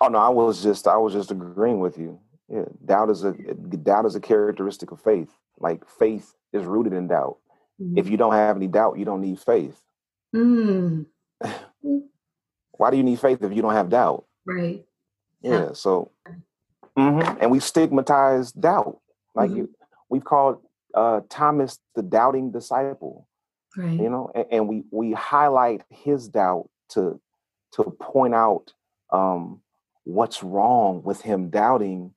[0.00, 2.20] Oh no, I was just I was just agreeing with you.
[2.52, 5.30] Yeah, doubt is a doubt is a characteristic of faith.
[5.58, 7.38] Like faith is rooted in doubt.
[7.80, 7.98] Mm-hmm.
[7.98, 9.80] If you don't have any doubt, you don't need faith.
[10.34, 11.06] Mm.
[12.72, 14.24] Why do you need faith if you don't have doubt?
[14.44, 14.84] Right.
[15.42, 15.52] Yeah.
[15.52, 15.72] yeah.
[15.74, 16.10] So,
[16.98, 17.38] mm-hmm.
[17.40, 18.98] and we stigmatize doubt.
[19.34, 19.58] Like mm-hmm.
[19.58, 19.70] you,
[20.08, 20.60] we've called
[20.94, 23.28] uh, Thomas the doubting disciple.
[23.76, 23.92] Right.
[23.92, 27.20] You know, and, and we we highlight his doubt to
[27.74, 28.72] to point out
[29.12, 29.60] um,
[30.04, 32.12] what's wrong with him doubting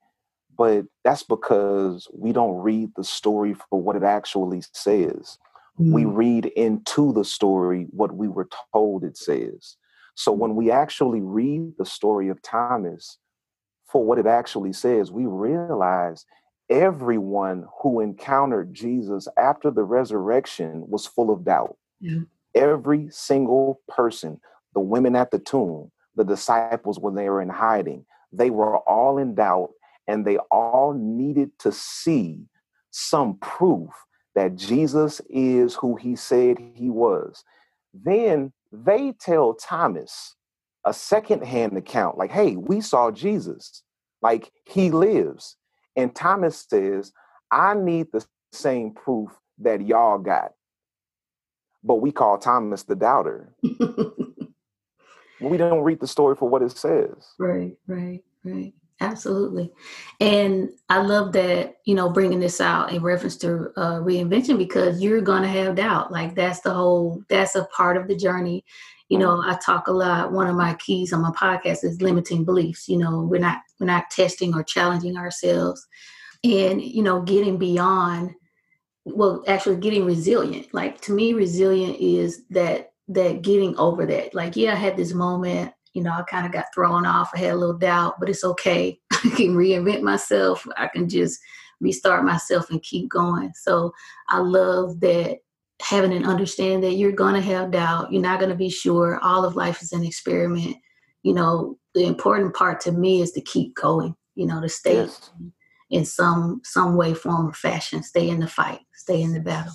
[0.57, 5.37] but that's because we don't read the story for what it actually says.
[5.79, 5.91] Mm.
[5.91, 9.77] We read into the story what we were told it says.
[10.15, 13.17] So when we actually read the story of Thomas
[13.87, 16.25] for what it actually says, we realize
[16.69, 21.77] everyone who encountered Jesus after the resurrection was full of doubt.
[21.99, 22.21] Yeah.
[22.55, 24.39] Every single person,
[24.73, 29.17] the women at the tomb, the disciples when they were in hiding, they were all
[29.17, 29.71] in doubt
[30.07, 32.45] and they all needed to see
[32.91, 33.89] some proof
[34.35, 37.43] that Jesus is who he said he was.
[37.93, 40.35] Then they tell Thomas
[40.85, 43.83] a secondhand account, like, hey, we saw Jesus,
[44.21, 45.55] like he lives.
[45.95, 47.13] And Thomas says,
[47.51, 50.53] I need the same proof that y'all got.
[51.83, 53.53] But we call Thomas the doubter.
[55.39, 57.33] we don't read the story for what it says.
[57.37, 58.73] Right, right, right.
[59.03, 59.69] Absolutely.
[60.21, 65.01] And I love that, you know, bringing this out in reference to uh, reinvention because
[65.01, 66.11] you're going to have doubt.
[66.11, 68.63] Like that's the whole, that's a part of the journey.
[69.09, 70.31] You know, I talk a lot.
[70.31, 72.87] One of my keys on my podcast is limiting beliefs.
[72.87, 75.85] You know, we're not, we're not testing or challenging ourselves
[76.43, 78.31] and, you know, getting beyond,
[79.03, 80.73] well, actually getting resilient.
[80.73, 84.33] Like to me, resilient is that, that getting over that.
[84.33, 87.32] Like, yeah, I had this moment you know, I kind of got thrown off.
[87.34, 88.99] I had a little doubt, but it's okay.
[89.12, 90.65] I can reinvent myself.
[90.75, 91.39] I can just
[91.79, 93.51] restart myself and keep going.
[93.56, 93.93] So
[94.29, 95.39] I love that
[95.82, 99.19] having an understanding that you're going to have doubt, you're not going to be sure.
[99.21, 100.77] All of life is an experiment.
[101.23, 104.15] You know, the important part to me is to keep going.
[104.36, 105.29] You know, to stay yes.
[105.91, 108.01] in some some way, form, or fashion.
[108.01, 108.79] Stay in the fight.
[108.95, 109.73] Stay in the battle.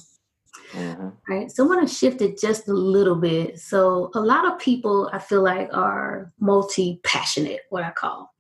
[0.73, 1.09] Mm-hmm.
[1.29, 1.51] Right.
[1.51, 3.59] So I want to shift it just a little bit.
[3.59, 8.33] So a lot of people I feel like are multi-passionate, what I call.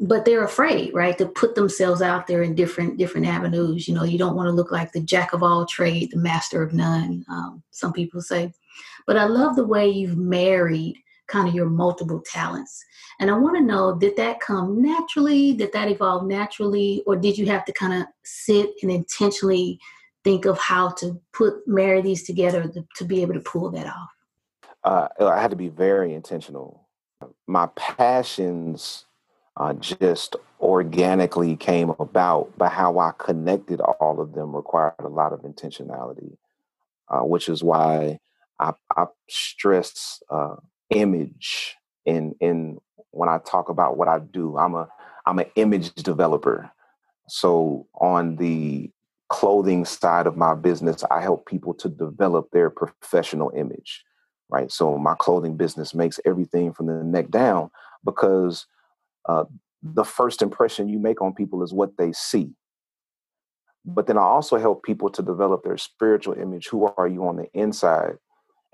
[0.00, 3.88] But they're afraid, right, to put themselves out there in different different avenues.
[3.88, 6.62] You know, you don't want to look like the jack of all trade, the master
[6.62, 7.24] of none.
[7.28, 8.52] Um, some people say,
[9.06, 12.84] but I love the way you've married kind of your multiple talents.
[13.20, 15.52] And I want to know did that come naturally?
[15.52, 17.02] Did that evolve naturally?
[17.06, 19.78] Or did you have to kind of sit and intentionally
[20.28, 23.86] think of how to put marry these together to, to be able to pull that
[23.86, 24.10] off?
[24.84, 26.86] Uh, I had to be very intentional.
[27.46, 29.06] My passions
[29.56, 35.32] uh, just organically came about, but how I connected all of them required a lot
[35.32, 36.36] of intentionality,
[37.08, 38.18] uh, which is why
[38.60, 40.56] I, I stress uh,
[40.90, 42.78] image in in
[43.12, 44.58] when I talk about what I do.
[44.58, 44.88] I'm a
[45.24, 46.70] I'm an image developer.
[47.28, 48.90] So on the
[49.28, 54.04] clothing side of my business, I help people to develop their professional image,
[54.48, 54.70] right?
[54.70, 57.70] So my clothing business makes everything from the neck down
[58.04, 58.66] because
[59.28, 59.44] uh,
[59.82, 62.50] the first impression you make on people is what they see.
[63.84, 66.68] But then I also help people to develop their spiritual image.
[66.68, 68.16] Who are you on the inside?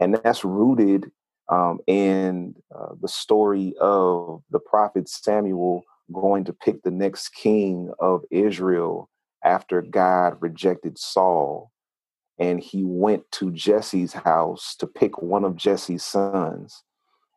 [0.00, 1.10] And that's rooted
[1.48, 7.92] um, in uh, the story of the prophet Samuel going to pick the next king
[7.98, 9.08] of Israel
[9.44, 11.70] after God rejected Saul
[12.38, 16.82] and he went to Jesse's house to pick one of Jesse's sons.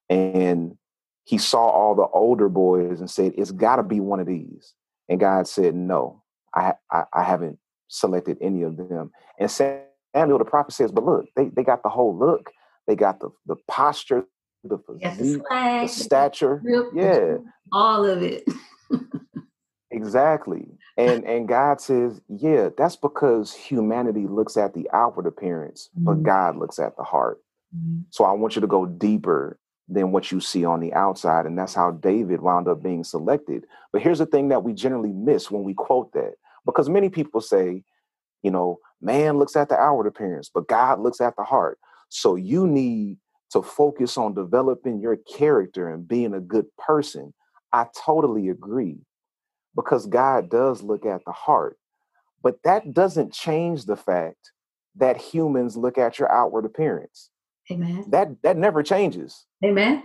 [0.10, 0.78] And
[1.26, 4.74] he saw all the older boys and said, It's got to be one of these.
[5.10, 6.24] And God said, No,
[6.56, 9.12] I, I, I, haven't selected any of them.
[9.40, 12.50] And Samuel, the prophet, says, But look, they, they got the whole look,
[12.88, 14.24] they got the, the posture,
[14.64, 16.64] the physique, the, the stature.
[16.94, 17.38] Yeah.
[17.72, 18.46] All of it.
[19.92, 26.06] exactly and and god says yeah that's because humanity looks at the outward appearance mm-hmm.
[26.06, 27.42] but god looks at the heart.
[27.76, 28.02] Mm-hmm.
[28.10, 31.58] so i want you to go deeper than what you see on the outside and
[31.58, 33.66] that's how david wound up being selected.
[33.94, 36.34] But here's the thing that we generally miss when we quote that
[36.66, 37.84] because many people say
[38.44, 41.80] you know man looks at the outward appearance but god looks at the heart.
[42.10, 43.18] So you need
[43.52, 47.34] to focus on developing your character and being a good person.
[47.74, 49.00] I totally agree
[49.78, 51.78] because God does look at the heart.
[52.44, 54.52] But that doesn't change the fact
[54.96, 57.30] that humans look at your outward appearance.
[57.72, 58.06] Amen.
[58.10, 59.46] That that never changes.
[59.64, 60.04] Amen.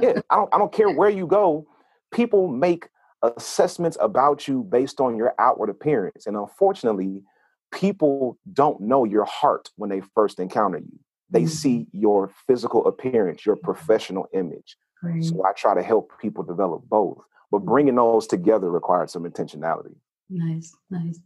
[0.00, 1.66] yeah, I don't I don't care where you go.
[2.12, 2.88] People make
[3.22, 6.26] assessments about you based on your outward appearance.
[6.26, 7.22] And unfortunately,
[7.72, 10.98] people don't know your heart when they first encounter you.
[11.30, 11.48] They mm-hmm.
[11.48, 14.76] see your physical appearance, your professional image.
[15.02, 15.24] Right.
[15.24, 17.18] So I try to help people develop both
[17.50, 19.94] but bringing those together required some intentionality.
[20.30, 21.20] Nice, nice.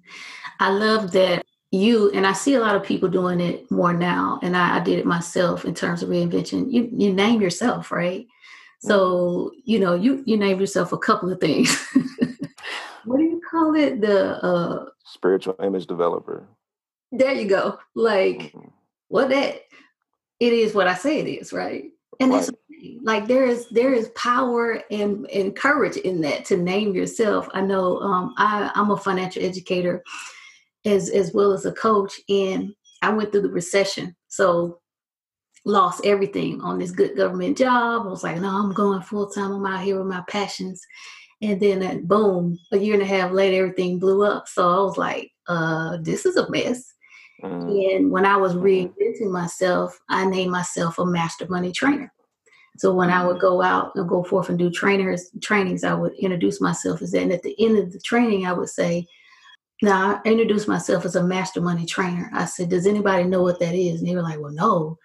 [0.60, 4.40] I love that you and I see a lot of people doing it more now,
[4.42, 6.72] and I, I did it myself in terms of reinvention.
[6.72, 8.26] You you name yourself, right?
[8.80, 11.76] So you know you you name yourself a couple of things.
[13.04, 14.00] what do you call it?
[14.00, 16.46] The uh, spiritual image developer.
[17.12, 17.78] There you go.
[17.94, 18.68] Like mm-hmm.
[19.08, 19.62] what that
[20.40, 21.90] it is what I say it is, right?
[22.20, 22.38] And right.
[22.38, 22.50] that's
[23.02, 27.48] like there is there is power and, and courage in that to name yourself.
[27.52, 30.02] I know um, I, i'm a financial educator
[30.84, 34.80] as as well as a coach and i went through the recession so
[35.64, 38.06] lost everything on this good government job.
[38.06, 39.52] I was like no i'm going full-time.
[39.52, 40.80] I'm out here with my passions.
[41.40, 44.48] And then uh, boom a year and a half later everything blew up.
[44.48, 46.92] So i was like uh this is a mess.
[47.42, 47.94] Mm.
[47.94, 48.64] and when i was mm-hmm.
[48.64, 52.12] reinventing myself i named myself a master money trainer
[52.78, 56.14] so when I would go out and go forth and do trainers trainings, I would
[56.14, 57.22] introduce myself as that.
[57.22, 59.06] And at the end of the training, I would say,
[59.82, 62.30] now I introduced myself as a master money trainer.
[62.32, 64.00] I said, does anybody know what that is?
[64.00, 64.96] And they were like, well, no.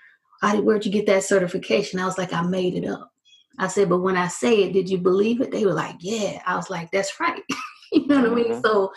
[0.44, 2.00] I, where'd you get that certification?
[2.00, 3.12] I was like, I made it up.
[3.58, 5.52] I said, but when I say it, did you believe it?
[5.52, 6.42] They were like, yeah.
[6.46, 7.42] I was like, that's right.
[7.92, 8.34] you know what mm-hmm.
[8.34, 8.52] I mean?
[8.52, 8.62] Mm-hmm.
[8.62, 8.92] So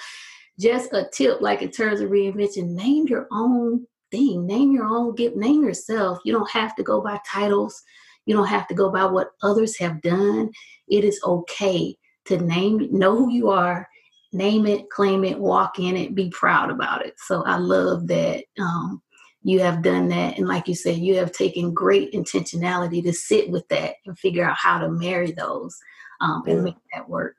[0.60, 5.14] just a tip, like in terms of reinvention, name your own thing, name your own
[5.14, 6.18] gift, name yourself.
[6.24, 7.82] You don't have to go by titles.
[8.26, 10.50] You don't have to go by what others have done.
[10.88, 11.96] It is okay
[12.26, 13.88] to name, know who you are,
[14.32, 17.14] name it, claim it, walk in it, be proud about it.
[17.18, 19.00] So I love that um,
[19.42, 20.38] you have done that.
[20.38, 24.44] And like you said, you have taken great intentionality to sit with that and figure
[24.44, 25.76] out how to marry those
[26.20, 27.36] um, and make that work.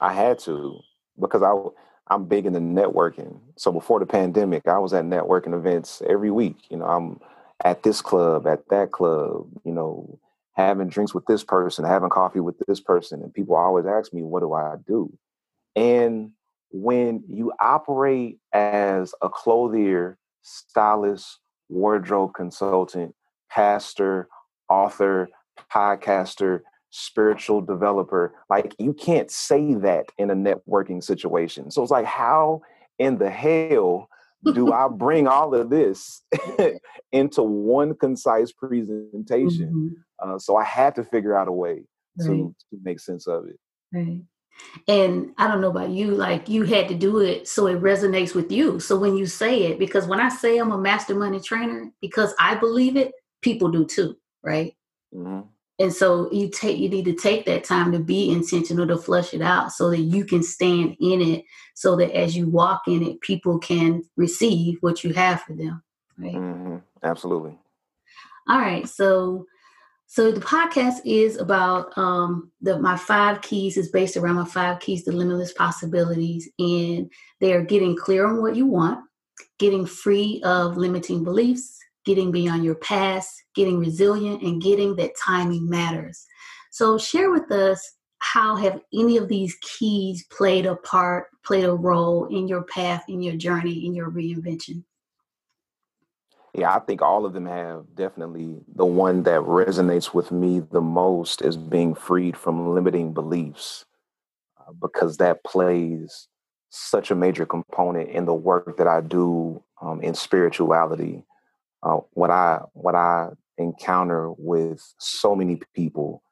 [0.00, 0.80] I had to
[1.20, 1.54] because I
[2.12, 3.38] I'm big into networking.
[3.56, 6.56] So before the pandemic, I was at networking events every week.
[6.68, 7.20] You know, I'm
[7.64, 10.18] at this club, at that club, you know,
[10.54, 13.22] having drinks with this person, having coffee with this person.
[13.22, 15.12] And people always ask me, what do I do?
[15.76, 16.32] And
[16.70, 21.38] when you operate as a clothier, stylist,
[21.68, 23.14] wardrobe consultant,
[23.50, 24.28] pastor,
[24.68, 25.28] author,
[25.72, 28.34] podcaster, spiritual developer.
[28.48, 31.70] Like you can't say that in a networking situation.
[31.70, 32.62] So it's like, how
[32.98, 34.08] in the hell
[34.44, 36.22] do I bring all of this
[37.12, 39.94] into one concise presentation?
[40.20, 40.34] Mm-hmm.
[40.34, 41.84] Uh, so I had to figure out a way
[42.18, 42.26] right.
[42.26, 43.58] to, to make sense of it.
[43.92, 44.20] Right.
[44.86, 48.34] And I don't know about you, like you had to do it so it resonates
[48.34, 48.78] with you.
[48.78, 52.34] So when you say it, because when I say I'm a master money trainer, because
[52.38, 54.74] I believe it, people do too, right?
[55.14, 55.40] Mm-hmm
[55.80, 59.34] and so you take you need to take that time to be intentional to flush
[59.34, 63.02] it out so that you can stand in it so that as you walk in
[63.02, 65.82] it people can receive what you have for them
[66.20, 66.34] right?
[66.34, 66.76] Mm-hmm.
[67.02, 67.58] absolutely.
[68.48, 68.88] All right.
[68.88, 69.46] So
[70.06, 74.80] so the podcast is about um the my five keys is based around my five
[74.80, 77.10] keys to limitless possibilities and
[77.40, 79.00] they're getting clear on what you want
[79.58, 85.68] getting free of limiting beliefs getting beyond your past, getting resilient, and getting that timing
[85.68, 86.26] matters.
[86.70, 91.74] So, share with us how have any of these keys played a part, played a
[91.74, 94.84] role in your path, in your journey, in your reinvention?
[96.54, 98.60] Yeah, I think all of them have definitely.
[98.74, 103.84] The one that resonates with me the most is being freed from limiting beliefs
[104.58, 106.28] uh, because that plays
[106.70, 111.24] such a major component in the work that I do um, in spirituality
[111.82, 113.28] uh, what I what I
[113.58, 116.22] encounter with so many people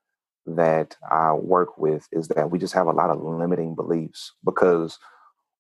[0.47, 4.99] that I work with is that we just have a lot of limiting beliefs because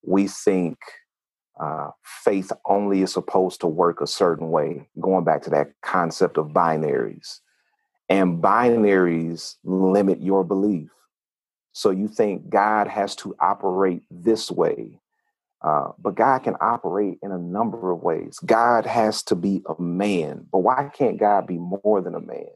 [0.02, 0.78] we think
[1.60, 4.88] uh, faith only is supposed to work a certain way.
[5.00, 7.40] Going back to that concept of binaries,
[8.08, 10.90] and binaries limit your belief.
[11.72, 15.00] So you think God has to operate this way
[15.62, 18.38] uh, but God can operate in a number of ways.
[18.44, 22.46] God has to be a man, but why can't God be more than a man?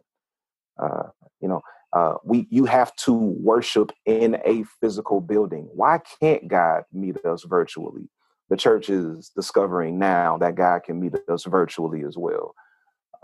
[0.81, 1.09] Uh,
[1.41, 5.69] you know, uh, we you have to worship in a physical building.
[5.75, 8.09] Why can't God meet us virtually?
[8.49, 12.55] The church is discovering now that God can meet us virtually as well.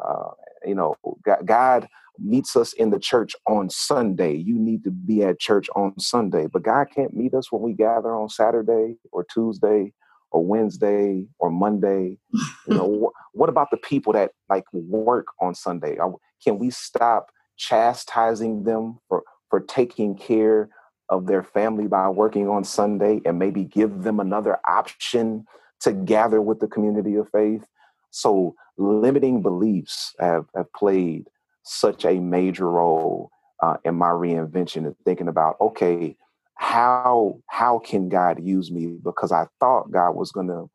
[0.03, 0.31] Uh,
[0.65, 0.97] you know,
[1.45, 1.89] God
[2.23, 4.35] meets us in the church on Sunday.
[4.35, 7.73] You need to be at church on Sunday, but God can't meet us when we
[7.73, 9.93] gather on Saturday or Tuesday
[10.31, 12.19] or Wednesday or Monday.
[12.33, 15.97] You know, wh- what about the people that like work on Sunday?
[15.99, 16.13] Are,
[16.43, 20.69] can we stop chastising them for for taking care
[21.09, 25.47] of their family by working on Sunday and maybe give them another option
[25.81, 27.65] to gather with the community of faith?
[28.11, 31.29] So limiting beliefs have, have played
[31.69, 33.31] such a major role
[33.63, 36.17] uh, in my reinvention and thinking about okay
[36.55, 40.69] how how can god use me because i thought god was going to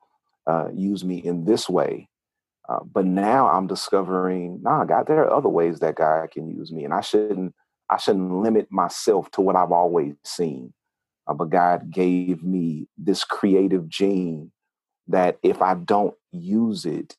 [0.45, 2.07] uh, use me in this way
[2.69, 6.71] uh, but now i'm discovering nah god there are other ways that god can use
[6.71, 7.53] me and i shouldn't
[7.89, 10.73] i shouldn't limit myself to what i've always seen
[11.27, 14.51] uh, but god gave me this creative gene
[15.07, 17.15] that if i don't use it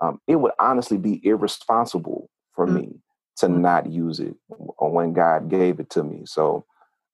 [0.00, 2.76] um, it would honestly be irresponsible for mm-hmm.
[2.76, 3.00] me
[3.38, 6.22] to not use it when God gave it to me.
[6.26, 6.64] So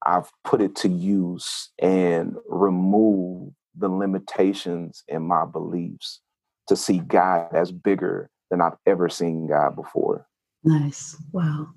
[0.05, 6.21] I've put it to use and remove the limitations in my beliefs
[6.69, 10.27] to see God as bigger than I've ever seen God before.
[10.63, 11.17] Nice.
[11.33, 11.69] Wow.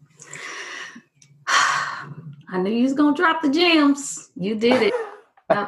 [1.48, 4.30] I knew you was gonna drop the gems.
[4.36, 4.94] You did it.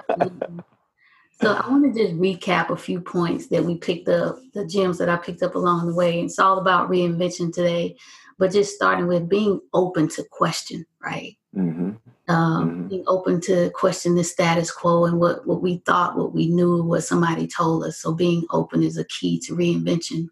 [1.41, 4.97] so I want to just recap a few points that we picked up, the gems
[4.99, 6.21] that I picked up along the way.
[6.21, 7.97] It's all about reinvention today
[8.39, 11.35] but just starting with being open to question, right?
[11.55, 11.91] Mm-hmm.
[12.33, 12.87] Um, mm-hmm.
[12.87, 16.81] Being open to question the status quo and what, what we thought, what we knew,
[16.81, 18.01] what somebody told us.
[18.01, 20.29] So being open is a key to reinvention.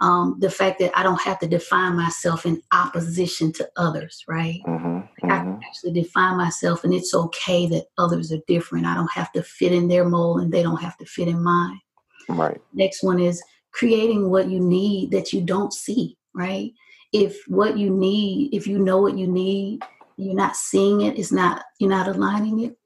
[0.00, 4.60] Um, the fact that I don't have to define myself in opposition to others, right?
[4.66, 5.62] Mm-hmm, I can mm-hmm.
[5.62, 8.86] actually define myself, and it's okay that others are different.
[8.86, 11.42] I don't have to fit in their mold, and they don't have to fit in
[11.42, 11.80] mine.
[12.28, 12.60] Right.
[12.74, 16.72] Next one is creating what you need that you don't see, right?
[17.12, 19.82] If what you need, if you know what you need,
[20.16, 22.76] you're not seeing it, it's not you're not aligning it,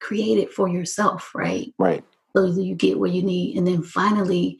[0.00, 1.72] create it for yourself, right?
[1.78, 2.04] Right.
[2.36, 3.56] So that you get what you need.
[3.56, 4.58] And then finally,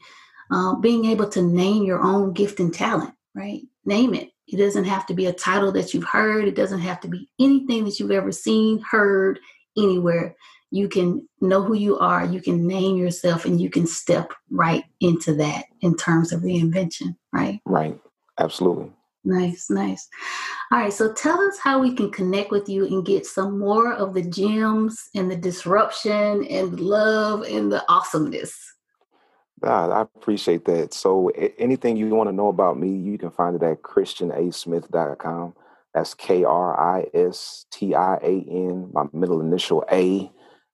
[0.51, 3.61] uh, being able to name your own gift and talent, right?
[3.85, 4.31] Name it.
[4.47, 6.45] It doesn't have to be a title that you've heard.
[6.45, 9.39] It doesn't have to be anything that you've ever seen, heard,
[9.77, 10.35] anywhere.
[10.71, 14.85] you can know who you are, you can name yourself, and you can step right
[15.01, 17.59] into that in terms of reinvention, right?
[17.65, 17.99] Right.
[18.39, 18.91] Absolutely.
[19.23, 20.07] Nice, nice.
[20.71, 23.93] All right, so tell us how we can connect with you and get some more
[23.93, 28.57] of the gems and the disruption and love and the awesomeness.
[29.63, 30.93] Ah, I appreciate that.
[30.93, 35.53] So, anything you want to know about me, you can find it at kristianasmith.com.
[35.93, 40.31] That's K R I S T I A N, my middle initial A,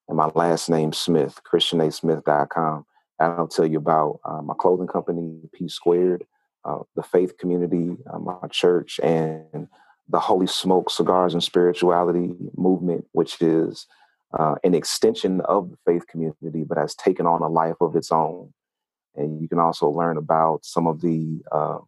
[0.08, 2.86] and my last name Smith, kristianasmith.com.
[3.20, 6.26] I'll tell you about uh, my clothing company, P Squared,
[6.68, 9.68] uh, the faith community, uh, my church, and
[10.10, 13.88] the Holy Smoke Cigars and Spirituality movement, which is
[14.38, 18.12] uh, an extension of the faith community, but has taken on a life of its
[18.12, 18.54] own.
[19.16, 21.80] And you can also learn about some of the uh,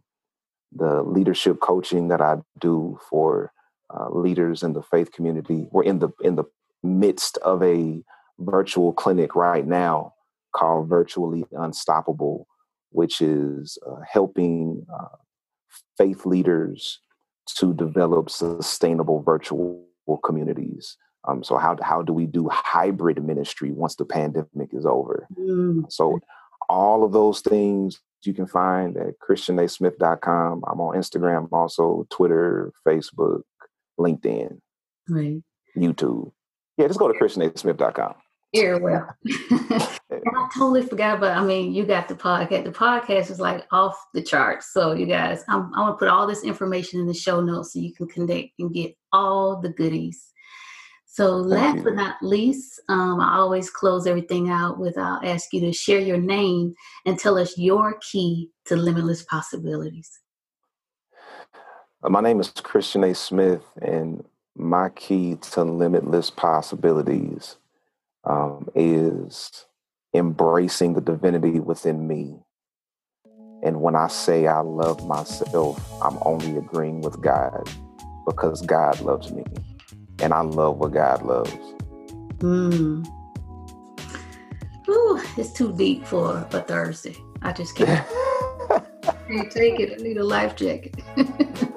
[0.71, 3.51] the leadership coaching that I do for
[3.93, 5.67] uh, leaders in the faith community.
[5.71, 6.45] We're in the in the
[6.83, 8.03] midst of a
[8.39, 10.13] virtual clinic right now
[10.55, 12.47] called Virtually Unstoppable,
[12.91, 15.15] which is uh, helping uh,
[15.97, 16.99] faith leaders
[17.57, 19.85] to develop sustainable virtual
[20.23, 20.97] communities.
[21.27, 25.27] Um, so how how do we do hybrid ministry once the pandemic is over?
[25.37, 25.91] Mm.
[25.91, 26.19] So
[26.69, 30.63] all of those things you can find at kristianasmith.com.
[30.67, 33.41] I'm on Instagram, also Twitter, Facebook,
[33.99, 34.59] LinkedIn,
[35.07, 35.41] right.
[35.75, 36.31] YouTube.
[36.77, 38.15] Yeah, just go to kristianasmith.com.
[38.53, 39.15] Yeah, well.
[40.27, 42.63] I totally forgot, but I mean, you got the podcast.
[42.63, 44.73] The podcast is like off the charts.
[44.73, 47.73] So, you guys, I'm, I'm going to put all this information in the show notes
[47.73, 50.31] so you can connect and get all the goodies.
[51.05, 55.59] So, last but not least, um, I always close everything out with I'll ask you
[55.61, 60.19] to share your name and tell us your key to limitless possibilities.
[62.01, 63.13] My name is Kristian A.
[63.13, 64.23] Smith, and
[64.55, 67.57] my key to limitless possibilities
[68.23, 69.65] um, is
[70.13, 72.37] embracing the divinity within me.
[73.63, 77.69] And when I say I love myself, I'm only agreeing with God
[78.25, 79.43] because God loves me.
[80.19, 81.53] And I love what God loves.
[82.41, 83.03] Hmm.
[84.89, 87.15] Ooh, it's too deep for a Thursday.
[87.41, 88.07] I just can't.
[89.27, 89.99] can't take it.
[89.99, 90.95] I need a life jacket.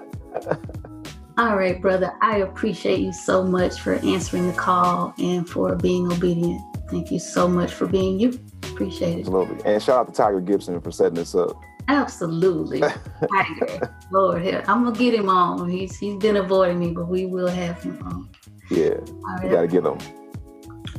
[1.39, 2.13] All right, brother.
[2.21, 6.61] I appreciate you so much for answering the call and for being obedient.
[6.93, 8.39] Thank you so much for being you.
[8.65, 9.21] Appreciate it.
[9.21, 9.65] Absolutely.
[9.65, 11.59] And shout out to Tiger Gibson for setting this up.
[11.89, 12.81] Absolutely.
[12.81, 13.97] Tiger.
[14.11, 15.71] Lord, I'm gonna get him on.
[15.71, 18.29] He's he's been avoiding me, but we will have him on.
[18.71, 18.91] Yeah.
[18.91, 19.45] Right.
[19.45, 19.99] You gotta get him.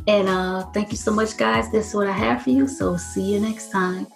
[0.07, 1.71] And uh thank you so much, guys.
[1.71, 2.67] That's what I have for you.
[2.67, 4.07] So see you next time.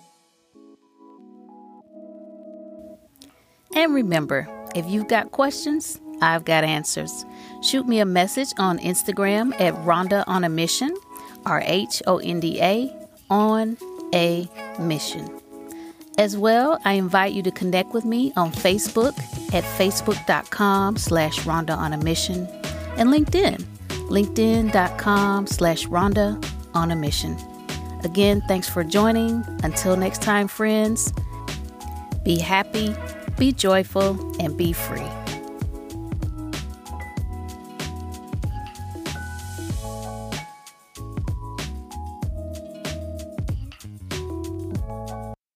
[3.76, 7.24] And remember, if you've got questions, I've got answers.
[7.62, 10.96] Shoot me a message on Instagram at Rhonda on a Mission,
[11.48, 12.94] R H O N D A,
[13.30, 13.78] on
[14.14, 14.48] a
[14.80, 15.30] mission.
[16.18, 19.18] As well, I invite you to connect with me on Facebook
[19.54, 22.48] at facebook.com slash Rhonda on a mission
[22.98, 23.64] and LinkedIn,
[24.10, 26.44] linkedin.com slash Rhonda
[26.74, 27.38] on a mission.
[28.04, 29.44] Again, thanks for joining.
[29.64, 31.14] Until next time, friends,
[32.24, 32.96] be happy,
[33.38, 35.08] be joyful, and be free.